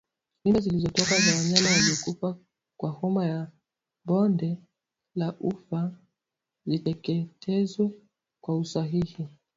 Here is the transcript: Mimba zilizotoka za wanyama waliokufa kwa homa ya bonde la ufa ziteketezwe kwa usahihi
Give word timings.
Mimba 0.45 0.59
zilizotoka 0.59 1.19
za 1.19 1.35
wanyama 1.37 1.69
waliokufa 1.69 2.37
kwa 2.77 2.89
homa 2.89 3.25
ya 3.25 3.51
bonde 4.05 4.57
la 5.15 5.35
ufa 5.39 5.91
ziteketezwe 6.65 7.91
kwa 8.41 8.57
usahihi 8.59 9.27